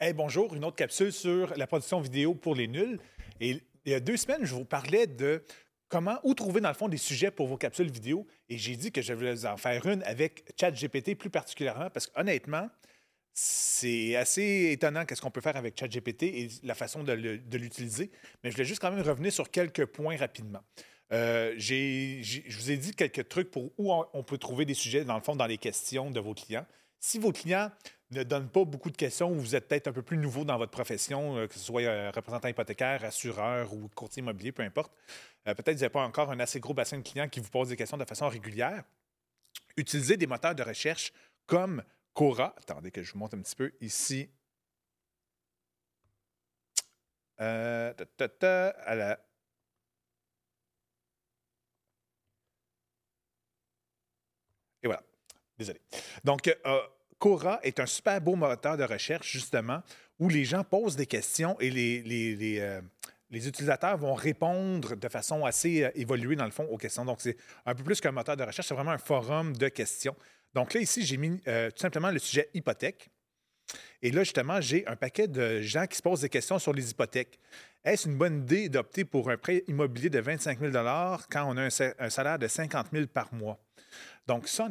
[0.00, 3.00] Hey, bonjour, une autre capsule sur la production vidéo pour les nuls.
[3.40, 5.42] Et il y a deux semaines, je vous parlais de
[5.88, 8.24] comment, où trouver dans le fond des sujets pour vos capsules vidéo.
[8.48, 12.70] Et j'ai dit que je voulais en faire une avec ChatGPT plus particulièrement parce qu'honnêtement,
[13.34, 18.12] c'est assez étonnant qu'est-ce qu'on peut faire avec ChatGPT et la façon de l'utiliser.
[18.44, 20.62] Mais je voulais juste quand même revenir sur quelques points rapidement.
[21.12, 25.16] Euh, je vous ai dit quelques trucs pour où on, peut trouver des sujets, dans
[25.16, 26.66] le fond, dans les questions de vos clients.
[27.00, 27.72] Si vos clients
[28.10, 30.56] ne donnent pas beaucoup de questions ou vous êtes peut-être un peu plus nouveau dans
[30.56, 34.92] votre profession, euh, que ce soit euh, représentant hypothécaire, assureur ou courtier immobilier, peu importe,
[35.44, 37.68] peut-être que vous n'avez pas encore un assez gros bassin de clients qui vous posent
[37.68, 38.84] des questions de façon régulière,
[39.76, 41.12] utilisez des moteurs de recherche
[41.46, 41.82] comme
[42.14, 42.54] Cora.
[42.58, 44.28] Attendez que je vous montre un petit peu ici.
[47.40, 47.92] Euh,
[54.82, 55.02] Et voilà.
[55.58, 55.80] Désolé.
[56.24, 56.88] Donc, euh,
[57.18, 59.82] Cora est un super beau moteur de recherche, justement,
[60.18, 62.80] où les gens posent des questions et les, euh,
[63.30, 67.04] utilisateurs vont répondre de façon assez euh, évoluée, dans le fond, aux questions.
[67.04, 70.16] Donc, c'est un peu plus qu'un moteur de recherche, c'est vraiment un forum de questions.
[70.54, 73.10] Donc là, ici, j'ai mis tout simplement le sujet hypothèque.
[74.02, 76.90] Et là, justement, j'ai un paquet de gens qui se posent des questions sur les
[76.90, 77.38] hypothèques.
[77.84, 81.62] Est-ce une bonne idée d'opter pour un prêt immobilier de 25 000 quand on a
[81.64, 83.58] un, salaire de 50 000 par mois?
[84.28, 84.68] Donc, ça,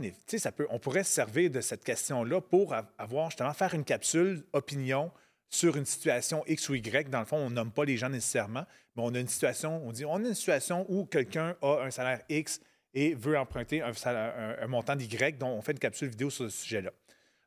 [0.69, 5.11] on pourrait se servir de cette question-là pour avoir justement faire une capsule opinion
[5.50, 7.09] sur une situation X ou Y.
[7.09, 9.91] Dans le fond, on nomme pas les gens nécessairement, mais on a une situation, on
[9.91, 12.61] dit on une situation où quelqu'un a un salaire X
[12.94, 16.91] et veut emprunter un, montant d'Y, donc on fait une capsule vidéo sur ce sujet-là.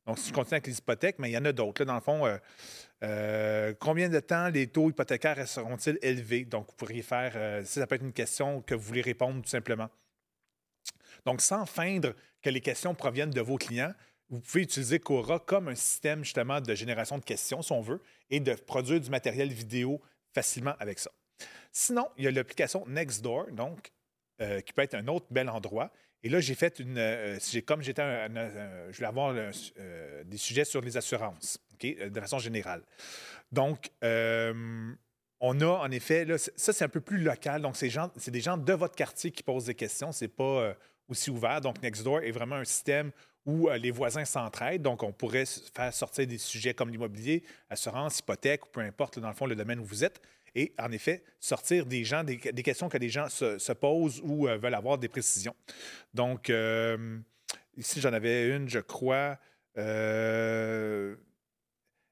[0.04, 1.84] Donc, si je continue avec les hypothèques, mais il y en a d'autres.
[1.84, 2.38] Dans le fond, euh,
[3.04, 6.44] euh, combien de temps les taux hypothécaires seront-ils élevés?
[6.44, 9.48] Donc, vous pourriez faire, euh, ça peut être une question que vous voulez répondre tout
[9.48, 9.88] simplement.
[11.26, 13.92] Donc, sans feindre que les questions proviennent de vos clients,
[14.30, 18.00] vous pouvez utiliser Cora comme un système justement de génération de questions, si on veut,
[18.30, 20.00] et de produire du matériel vidéo
[20.32, 21.10] facilement avec ça.
[21.72, 23.90] Sinon, il y a l'application Nextdoor, donc,
[24.40, 25.92] euh, qui peut être un autre bel endroit.
[26.22, 26.96] Et là, j'ai fait une.
[26.98, 32.82] Euh, comme j'étais je voulais avoir euh, des sujets sur les assurances, de façon générale.
[33.52, 37.62] Donc, on a en effet, là, ça c'est un peu plus local.
[37.62, 40.12] Donc, c'est des gens de votre quartier qui posent des questions.
[40.12, 40.74] C'est pas
[41.10, 41.60] aussi ouvert.
[41.60, 43.10] Donc, Nextdoor est vraiment un système
[43.44, 44.82] où euh, les voisins s'entraident.
[44.82, 49.28] Donc, on pourrait faire sortir des sujets comme l'immobilier, assurance, hypothèque, ou peu importe, dans
[49.28, 50.20] le fond, le domaine où vous êtes.
[50.54, 54.56] Et en effet, sortir des gens, des, questions que les gens se, posent ou euh,
[54.56, 55.54] veulent avoir des précisions.
[56.12, 57.18] Donc, euh,
[57.76, 59.38] ici, j'en avais une, je crois.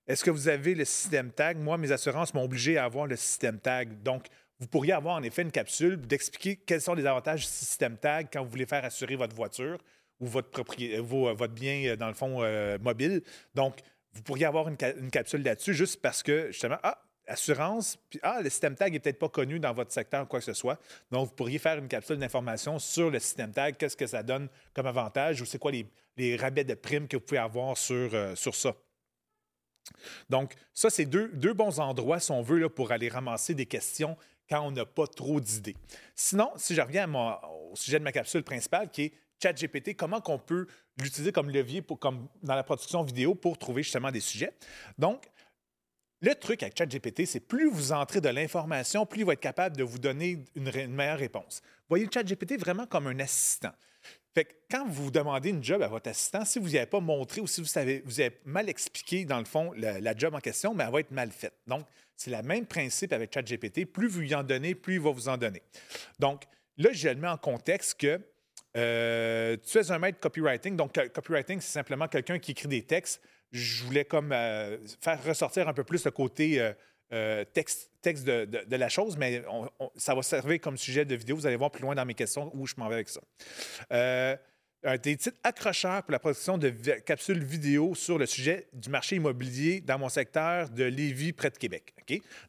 [0.08, 1.58] Est-ce que vous avez le système tag?
[1.58, 4.02] Moi, mes assurances m'ont obligé à avoir le système tag.
[4.02, 4.26] Donc,
[4.60, 8.28] vous pourriez avoir en effet une capsule d'expliquer quels sont les avantages du système tag
[8.32, 9.78] quand vous voulez faire assurer votre voiture
[10.20, 12.42] ou votre, euh, euh, votre bien, euh, dans le fond,
[12.80, 13.22] mobile.
[13.54, 13.78] Donc,
[14.12, 18.50] vous pourriez avoir une, capsule là-dessus juste parce que, justement, ah, assurance, puis ah, le
[18.50, 20.80] système tag n'est peut-être pas connu dans votre secteur ou quoi que ce soit.
[21.12, 24.48] Donc, vous pourriez faire une capsule d'information sur le système tag, qu'est-ce que ça donne
[24.74, 28.54] comme avantage ou c'est quoi les, rabais de primes que vous pouvez avoir sur, sur
[28.56, 28.74] ça.
[30.28, 33.66] Donc, ça, c'est deux, deux, bons endroits, si on veut, là, pour aller ramasser des
[33.66, 34.16] questions
[34.48, 35.76] quand on n'a pas trop d'idées.
[36.14, 40.38] Sinon, si je reviens au sujet de ma capsule principale, qui est ChatGPT, comment on
[40.38, 40.66] peut
[41.00, 44.52] l'utiliser comme levier pour, comme dans la production vidéo pour trouver justement des sujets?
[44.98, 45.28] Donc,
[46.20, 49.76] le truc avec ChatGPT, c'est plus vous entrez de l'information, plus il va être capable
[49.76, 51.62] de vous donner une, meilleure réponse.
[51.88, 53.72] Voyez ChatGPT vraiment comme un assistant.
[54.70, 57.46] Quand vous demandez une job à votre assistant, si vous n'y avez pas montré ou
[57.46, 61.00] si vous, avez mal expliqué, dans le fond, la, job en question, mais elle va
[61.00, 61.54] être mal faite.
[61.66, 63.86] Donc, c'est le même principe avec ChatGPT.
[63.86, 65.62] Plus vous y en donnez, plus il va vous en donner.
[66.18, 66.44] Donc,
[66.76, 68.20] là, je le mets en contexte que
[68.76, 70.76] euh, tu es un maître copywriting.
[70.76, 73.22] Donc, copywriting, c'est simplement quelqu'un qui écrit des textes.
[73.50, 76.74] Je voulais comme euh, faire ressortir un peu plus le côté
[77.12, 79.42] euh, texte, de, la chose, mais
[79.96, 81.36] ça va servir comme sujet de vidéo.
[81.36, 83.20] Vous allez voir plus loin dans mes questions où je m'en vais avec ça
[85.02, 86.70] des titres accrocheurs pour la production de
[87.04, 91.58] capsules vidéo sur le sujet du marché immobilier dans mon secteur de Lévis, près de
[91.58, 91.94] Québec.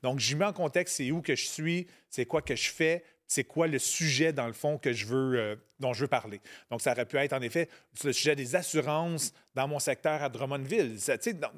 [0.04, 3.04] Donc, j'y mets en contexte c'est où que je suis, c'est quoi que je fais,
[3.30, 6.42] c'est quoi le sujet, dans le fond, que je veux, euh, dont je veux parler.
[6.70, 7.70] Donc, ça aurait pu être, en effet,
[8.04, 10.98] le sujet des assurances dans mon secteur à Drummondville.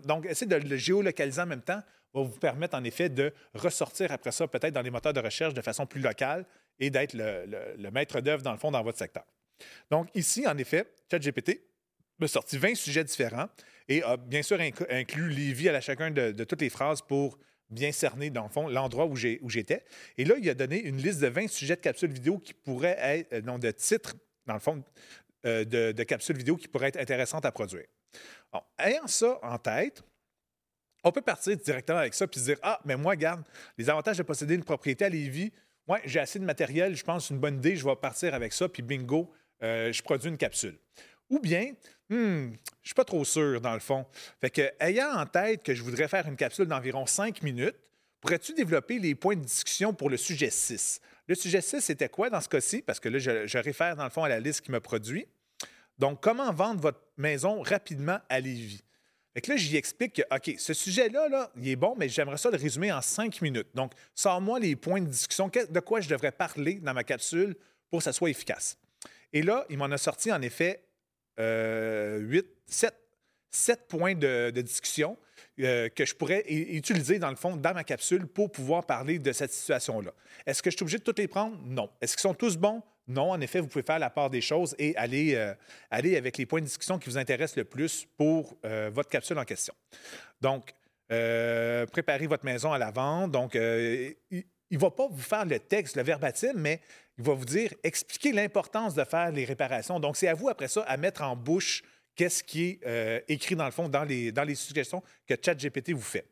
[0.04, 1.82] donc, essayer de le géolocaliser en même temps
[2.14, 5.54] va vous permettre, en effet, de ressortir après ça, peut-être dans les moteurs de recherche
[5.54, 6.46] de façon plus locale
[6.78, 9.24] et d'être le maître d'œuvre, dans le fond, dans votre secteur.
[9.90, 11.62] Donc, ici, en effet, ChatGPT
[12.20, 13.48] m'a sorti 20 sujets différents
[13.88, 14.60] et a bien sûr
[14.90, 17.38] inclus Lévi à chacun de, toutes les phrases pour
[17.72, 19.84] bien cerner, dans le fond, l'endroit où j'étais.
[20.18, 22.98] Et là, il a donné une liste de 20 sujets de capsules vidéo qui pourraient
[23.00, 24.16] être, euh, non, de titres,
[24.46, 24.84] dans le fond,
[25.46, 27.86] euh, de, capsules vidéo qui pourraient être intéressantes à produire.
[28.78, 30.04] ayant ça en tête,
[31.04, 33.44] On peut partir directement avec ça puis se dire Ah, mais moi, garde,
[33.76, 35.52] les avantages de posséder une propriété à Lévis,
[35.88, 38.70] ouais, j'ai assez de matériel, je pense une bonne idée, je vais partir avec ça,
[38.70, 39.32] puis bingo,
[39.64, 40.78] euh, je produis une capsule.
[41.30, 41.74] Ou bien,
[42.12, 44.06] hmm, je suis pas trop sûr, dans le fond.
[44.40, 47.76] Fait que, ayant en tête que je voudrais faire une capsule d'environ 5 minutes,
[48.20, 51.02] pourrais-tu développer les points de discussion pour le sujet 6?
[51.28, 52.82] Le sujet 6, c'était quoi dans ce cas-ci?
[52.82, 55.26] Parce que là, je, réfère dans le fond à la liste qui me produit.
[55.98, 58.82] Donc, comment vendre votre maison rapidement à Lévis?
[59.34, 62.38] Fait que là, j'y explique que, OK, ce sujet-là, là, il est bon, mais j'aimerais
[62.38, 63.70] ça le résumer en cinq minutes.
[63.74, 67.56] Donc, sors-moi les points de discussion, de quoi je devrais parler dans ma capsule
[67.90, 68.78] pour que ça soit efficace?
[69.32, 70.84] Et là, il m'en a sorti en effet
[72.20, 72.46] 8,
[73.52, 75.18] 7, points de, discussion
[75.60, 79.32] euh, que je pourrais utiliser, dans le fond, dans ma capsule pour pouvoir parler de
[79.32, 80.12] cette situation-là.
[80.46, 81.58] Est-ce que je suis obligé de tous les prendre?
[81.66, 81.90] Non.
[82.00, 82.82] Est-ce qu'ils sont tous bons?
[83.08, 83.32] Non.
[83.32, 85.54] En effet, vous pouvez faire la part des choses et aller, euh,
[85.92, 89.46] avec les points de discussion qui vous intéressent le plus pour euh, votre capsule en
[89.46, 89.74] question.
[90.40, 90.74] Donc,
[91.92, 93.32] préparez votre maison à la vente.
[93.32, 93.58] Donc,
[94.72, 96.82] il ne va pas vous faire le texte, le verbatim, mais
[97.18, 100.00] il va vous dire, expliquer l'importance de faire les réparations.
[100.00, 101.84] Donc, c'est à vous, après ça, à mettre en bouche
[102.16, 105.92] qu'est-ce qui est euh, écrit, dans le fond, dans les, dans les suggestions que ChatGPT
[105.92, 106.26] vous fait.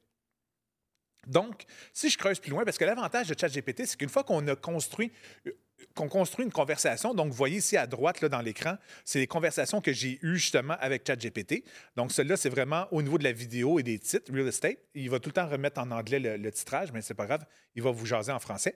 [1.27, 4.47] Donc, si je creuse plus loin, parce que l'avantage de ChatGPT, c'est qu'une fois qu'on
[4.47, 5.11] a construit
[5.45, 5.51] euh,
[5.95, 7.13] qu'on construit une conversation.
[7.13, 10.37] Donc, vous voyez ici à droite là, dans l'écran, c'est les conversations que j'ai eues
[10.37, 11.63] justement avec ChatGPT.
[11.95, 14.77] Donc, celle-là, c'est vraiment au niveau de la vidéo et des titres, real estate.
[14.93, 17.45] Il va tout le temps remettre en anglais le, titrage, mais c'est pas grave,
[17.75, 18.75] il va vous jaser en français.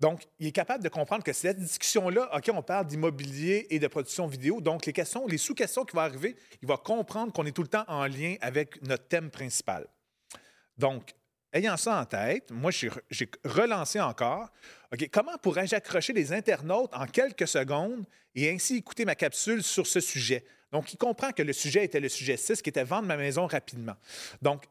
[0.00, 3.86] Donc, il est capable de comprendre que cette discussion-là, OK, on parle d'immobilier et de
[3.86, 4.60] production vidéo.
[4.60, 7.68] Donc, les questions, les sous-questions qui vont arriver, il va comprendre qu'on est tout le
[7.68, 9.86] temps en lien avec notre thème principal.
[10.76, 11.14] Donc,
[11.52, 12.90] ayant ça en tête, moi, j'ai
[13.44, 14.50] relancé encore.
[15.10, 18.04] Comment pourrais-je accrocher les internautes en quelques secondes
[18.34, 20.44] et ainsi écouter ma capsule sur ce sujet?
[20.70, 23.46] Donc, il comprend que le sujet était le sujet 6, qui était vendre ma maison
[23.46, 23.96] rapidement.
[24.40, 24.64] Donc,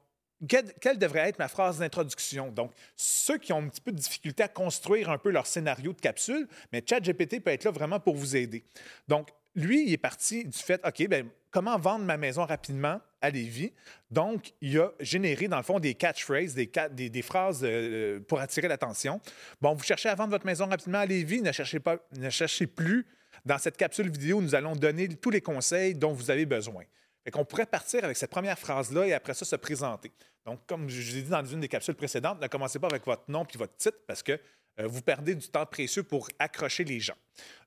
[0.48, 2.51] quelle, devrait être ma phrase d'introduction?
[2.51, 5.94] Donc, ceux qui ont un petit peu de difficulté à construire un peu leur scénario
[5.94, 8.63] de capsule, mais ChatGPT peut être là vraiment pour vous aider.
[9.07, 13.30] Donc, lui, il est parti du fait, OK, bien, comment vendre ma maison rapidement à
[13.30, 13.74] Lévis?
[14.09, 19.21] Donc, il a généré, dans le fond, des catchphrases, des, phrases euh, pour attirer l'attention.
[19.62, 22.68] Bon, vous cherchez à vendre votre maison rapidement à Lévis, ne cherchez, pas, ne cherchez
[22.68, 23.06] plus.
[23.45, 26.83] Dans cette capsule vidéo, nous allons donner tous les conseils dont vous avez besoin.
[27.24, 30.12] Fait qu'on pourrait partir avec cette première phrase-là et après ça se présenter.
[30.45, 33.06] Donc, comme je vous ai dit dans une des capsules précédentes, ne commencez pas avec
[33.06, 34.33] votre nom puis votre titre parce que
[34.80, 37.18] euh, vous perdez du temps précieux pour accrocher les gens.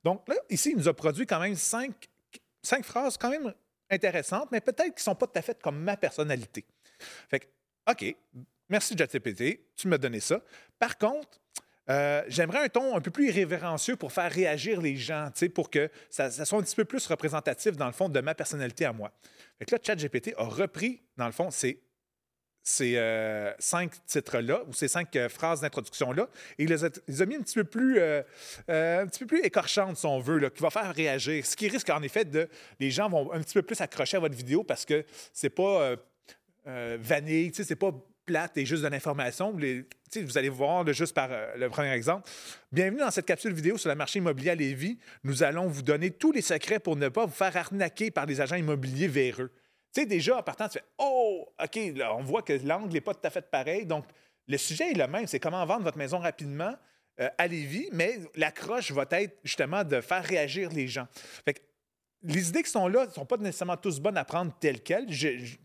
[0.03, 2.09] Donc là, ici, il nous a produit quand même cinq
[2.83, 3.53] phrases quand même
[3.91, 6.65] intéressantes, mais peut-être qui ne sont pas tout à fait comme ma personnalité.
[7.29, 7.47] Fait que,
[7.91, 8.17] OK,
[8.69, 10.41] merci JetCPT, tu m'as donné ça.
[10.79, 11.41] Par contre,
[11.91, 15.91] euh, j'aimerais un ton un peu plus irrévérencieux pour faire réagir les gens, pour que
[16.09, 19.13] ça, soit un petit peu plus représentatif, dans le fond, de ma personnalité à moi.
[19.59, 21.83] Fait que là, ChatGPT a repris, dans le fond, ces,
[22.65, 26.29] ces euh, cinq titres-là, ou ces cinq euh, phrases d'introduction-là,
[26.59, 30.07] et il les, a, mis un petit peu plus, un petit peu plus écorchantes, si
[30.07, 31.47] on veut, là, qui va faire réagir.
[31.47, 32.49] Ce qui risque, en effet, de...
[32.81, 35.95] Les gens vont un petit peu plus accrocher à votre vidéo parce que c'est pas
[36.65, 37.93] vanille, c'est pas
[38.25, 39.57] plate et juste de l'information.
[40.17, 42.29] Vous allez voir juste par euh, le premier exemple.
[42.73, 44.99] Bienvenue dans cette capsule vidéo sur le marché immobilier à Lévis.
[45.25, 48.41] Nous allons vous donner tous les secrets pour ne pas vous faire arnaquer par les
[48.41, 49.51] agents immobiliers véreux.
[49.95, 53.01] Tu sais, déjà, en partant, tu fais Oh, OK, là, on voit que l'angle n'est
[53.01, 53.87] pas tout à fait pareil.
[53.87, 54.05] Donc,
[54.49, 56.75] le sujet est le même c'est comment vendre votre maison rapidement
[57.21, 61.07] euh, à Lévis, mais l'accroche va être justement de faire réagir les gens.
[61.45, 61.63] Fait
[62.27, 65.07] les idées qui sont là ne sont pas nécessairement tous bonnes à prendre telles quelles.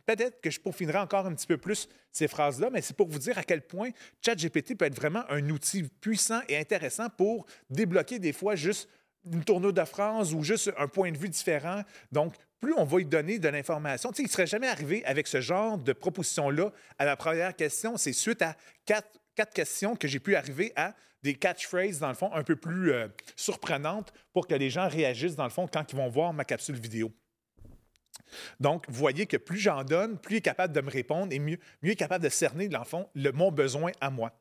[0.05, 3.19] Peut-être que je peaufinerai encore un petit peu plus ces phrases-là, mais c'est pour vous
[3.19, 3.91] dire à quel point
[4.23, 8.89] ChatGPT peut être vraiment un outil puissant et intéressant pour débloquer des fois juste
[9.31, 11.81] une tournure de phrase ou juste un point de vue différent.
[12.11, 15.41] Donc, plus on va lui donner de l'information, il ne serait jamais arrivé avec ce
[15.41, 17.97] genre de proposition-là à la première question.
[17.97, 22.13] C'est suite à quatre, quatre questions que j'ai pu arriver à des catchphrases, dans le
[22.13, 25.91] fond, un peu plus euh, surprenantes pour que les gens réagissent, dans le fond, quand
[25.91, 27.11] ils vont voir ma capsule vidéo.
[28.59, 31.39] Donc, vous voyez que plus j'en donne, plus il est capable de me répondre et
[31.39, 34.31] mieux, mieux il est capable de cerner, dans le fond, le, mon besoin à moi.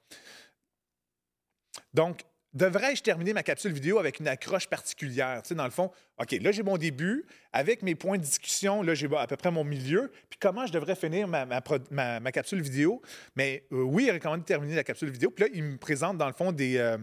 [1.95, 2.23] Donc,
[2.59, 5.41] devrais-je terminer ma capsule vidéo avec une accroche particulière?
[5.43, 7.25] Tu sais, dans le fond, OK, là, j'ai mon début.
[7.53, 10.11] Avec mes points de discussion, là, j'ai à peu près mon milieu.
[10.29, 13.01] Puis comment je devrais finir ma, capsule vidéo?
[13.37, 15.31] Mais euh, oui, il recommande de terminer la capsule vidéo.
[15.31, 16.77] Puis là, il me présente, dans le fond, des...
[16.77, 16.99] Euh,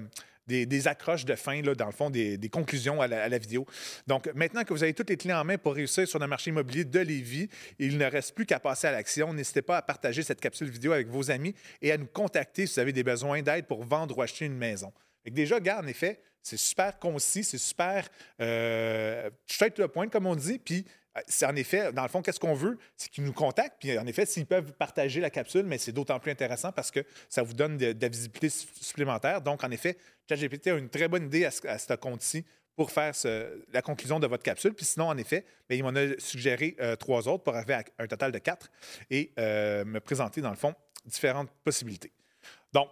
[0.48, 3.66] des, accroches de fin, là, dans le fond, des, conclusions à la, vidéo.
[4.06, 6.52] Donc, maintenant que vous avez toutes les clés en main pour réussir sur le marché
[6.52, 9.34] immobilier de Lévis, il ne reste plus qu'à passer à l'action.
[9.34, 12.76] N'hésitez pas à partager cette capsule vidéo avec vos amis et à nous contacter si
[12.76, 14.94] vous avez des besoins d'aide pour vendre ou acheter une maison
[15.32, 18.08] déjà, regarde, en effet, c'est super concis, c'est super
[18.40, 20.60] euh, straight to the point, comme on dit.
[20.60, 20.86] Puis,
[21.28, 22.78] c'est en effet, dans le fond, qu'est-ce qu'on veut?
[22.98, 23.78] C'est qu'ils nous contactent.
[23.80, 27.06] Puis en effet, s'ils peuvent partager la capsule, mais c'est d'autant plus intéressant parce que
[27.30, 29.42] ça vous donne de, la visibilité supplémentaire.
[29.42, 33.14] Donc, en effet, ChatGPT a une très bonne idée à ce, compte-ci pour faire
[33.72, 34.74] la conclusion de votre capsule.
[34.74, 38.08] Puis sinon, en effet, il m'en a suggéré euh, trois autres pour arriver à un
[38.08, 38.70] total de quatre
[39.10, 42.12] et euh, me présenter, dans le fond, différentes possibilités.
[42.74, 42.90] Donc,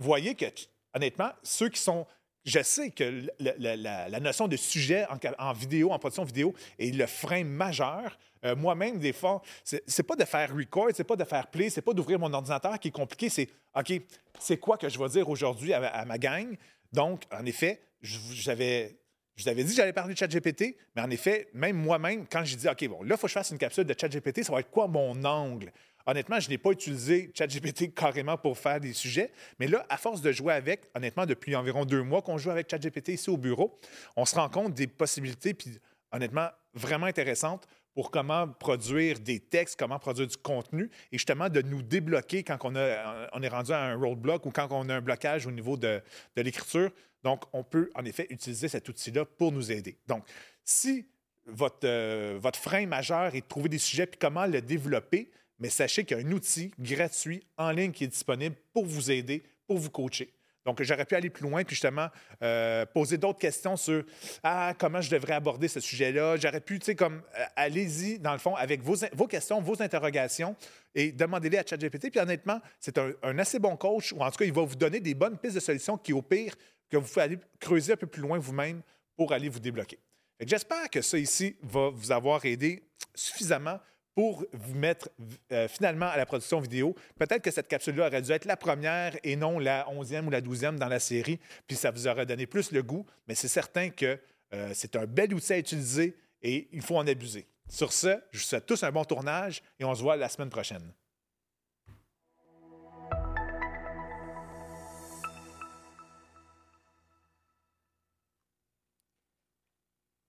[0.00, 0.46] voyez que,
[0.94, 2.06] honnêtement, ceux qui sont
[2.44, 5.06] je sais que la, notion de sujet
[5.38, 8.18] en, vidéo, en production vidéo, est le frein majeur.
[8.44, 11.82] Euh, moi-même, des fois, c'est pas de faire record, c'est pas de faire play, c'est
[11.82, 13.92] pas d'ouvrir mon ordinateur qui est compliqué, c'est OK,
[14.38, 16.56] c'est quoi que je vais dire aujourd'hui à, ma gang?
[16.92, 18.96] Donc, en effet, j'avais.
[19.36, 22.44] Je vous avais dit que j'allais parler de ChatGPT, mais en effet, même moi-même, quand
[22.44, 24.52] j'ai dit, OK, bon, là, il faut que je fasse une capsule de ChatGPT, ça
[24.52, 25.72] va être quoi mon angle?
[26.06, 30.22] Honnêtement, je n'ai pas utilisé ChatGPT carrément pour faire des sujets, mais là, à force
[30.22, 33.78] de jouer avec, honnêtement, depuis environ deux mois qu'on joue avec ChatGPT ici au bureau,
[34.16, 35.78] on se rend compte des possibilités, puis
[36.12, 41.60] honnêtement, vraiment intéressantes pour comment produire des textes, comment produire du contenu et justement de
[41.60, 44.94] nous débloquer quand on, a, on est rendu à un roadblock ou quand on a
[44.94, 46.00] un blocage au niveau de,
[46.36, 46.90] de l'écriture.
[47.24, 49.98] Donc, on peut en effet utiliser cet outil-là pour nous aider.
[50.06, 50.24] Donc,
[50.64, 51.06] si
[51.46, 55.70] votre, euh, votre frein majeur est de trouver des sujets puis comment le développer, mais
[55.70, 59.42] sachez qu'il y a un outil gratuit en ligne qui est disponible pour vous aider,
[59.66, 60.32] pour vous coacher.
[60.66, 62.08] Donc, j'aurais pu aller plus loin, puis justement,
[62.42, 64.04] euh, poser d'autres questions sur
[64.42, 66.36] ah, comment je devrais aborder ce sujet-là.
[66.36, 70.54] J'aurais pu, tu sais, comme, euh, allez-y, dans le fond, avec vos, questions, vos interrogations,
[70.94, 72.10] et demandez-les à ChatGPT.
[72.10, 74.76] Puis honnêtement, c'est un, un, assez bon coach, ou en tout cas, il va vous
[74.76, 76.54] donner des bonnes pistes de solutions qui, au pire,
[76.90, 78.82] que vous pouvez aller creuser un peu plus loin vous-même
[79.16, 79.98] pour aller vous débloquer.
[80.40, 82.82] J'espère que ça ici va vous avoir aidé
[83.14, 83.78] suffisamment
[84.20, 85.08] pour vous mettre
[85.50, 86.94] euh, finalement à la production vidéo.
[87.18, 90.42] Peut-être que cette capsule-là aurait dû être la première et non la onzième ou la
[90.42, 93.88] douzième dans la série, puis ça vous aurait donné plus le goût, mais c'est certain
[93.88, 94.18] que
[94.52, 97.46] euh, c'est un bel outil à utiliser et il faut en abuser.
[97.66, 100.50] Sur ce, je vous souhaite tous un bon tournage et on se voit la semaine
[100.50, 100.92] prochaine.